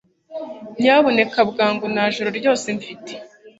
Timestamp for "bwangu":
1.49-1.85